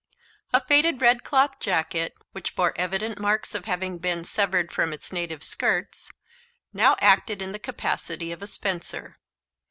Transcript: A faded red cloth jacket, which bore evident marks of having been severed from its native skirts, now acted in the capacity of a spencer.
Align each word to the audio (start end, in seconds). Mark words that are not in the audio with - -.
A 0.51 0.59
faded 0.65 0.99
red 0.99 1.23
cloth 1.23 1.59
jacket, 1.59 2.15
which 2.31 2.55
bore 2.55 2.73
evident 2.75 3.19
marks 3.19 3.53
of 3.53 3.65
having 3.65 3.99
been 3.99 4.23
severed 4.23 4.71
from 4.71 4.93
its 4.93 5.11
native 5.13 5.43
skirts, 5.43 6.11
now 6.73 6.95
acted 6.99 7.39
in 7.39 7.51
the 7.51 7.59
capacity 7.59 8.31
of 8.31 8.41
a 8.41 8.47
spencer. 8.47 9.19